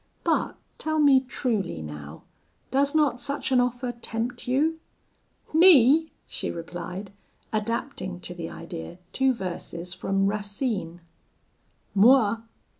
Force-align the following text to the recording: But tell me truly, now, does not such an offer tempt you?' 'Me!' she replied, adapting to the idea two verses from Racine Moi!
But 0.23 0.55
tell 0.79 0.97
me 0.97 1.19
truly, 1.19 1.79
now, 1.83 2.23
does 2.71 2.95
not 2.95 3.19
such 3.19 3.51
an 3.51 3.59
offer 3.59 3.91
tempt 3.91 4.47
you?' 4.47 4.79
'Me!' 5.53 6.11
she 6.25 6.49
replied, 6.49 7.11
adapting 7.53 8.19
to 8.21 8.33
the 8.33 8.49
idea 8.49 8.97
two 9.13 9.31
verses 9.31 9.93
from 9.93 10.25
Racine 10.25 11.01
Moi! 11.93 12.37